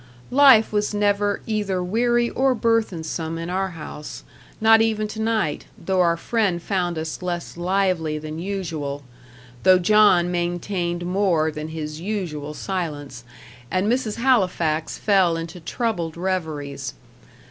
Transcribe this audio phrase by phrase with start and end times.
[0.31, 4.23] Life was never either weary or burthensome in our house
[4.59, 9.03] not even to night, though our friend found us less lively than usual
[9.61, 13.23] though John maintained more than his usual silence,
[13.69, 14.15] and Mrs.
[14.15, 16.95] Halifax fell into troubled reveries.